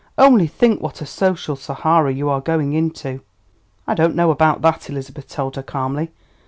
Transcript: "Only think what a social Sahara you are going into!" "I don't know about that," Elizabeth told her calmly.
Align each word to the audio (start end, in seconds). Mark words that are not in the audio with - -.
"Only 0.17 0.47
think 0.47 0.81
what 0.81 0.99
a 1.03 1.05
social 1.05 1.55
Sahara 1.55 2.11
you 2.11 2.27
are 2.27 2.41
going 2.41 2.73
into!" 2.73 3.21
"I 3.85 3.93
don't 3.93 4.15
know 4.15 4.31
about 4.31 4.63
that," 4.63 4.89
Elizabeth 4.89 5.27
told 5.29 5.57
her 5.57 5.61
calmly. 5.61 6.09